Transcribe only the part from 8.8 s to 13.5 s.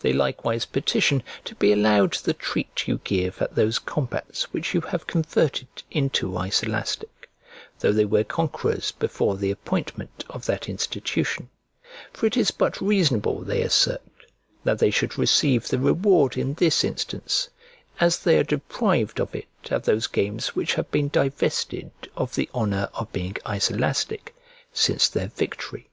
before the appointment of that institution: for it is but reasonable,